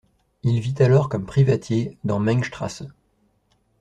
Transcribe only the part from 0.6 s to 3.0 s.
vit alors comme privatier dans Mengstraße.